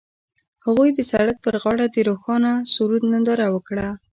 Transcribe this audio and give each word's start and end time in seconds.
هغوی 0.65 0.89
د 0.93 0.99
سړک 1.11 1.37
پر 1.45 1.55
غاړه 1.61 1.85
د 1.89 1.97
روښانه 2.09 2.51
سرود 2.73 3.03
ننداره 3.11 3.47
وکړه. 3.51 3.87